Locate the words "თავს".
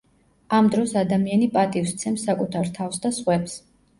2.79-3.01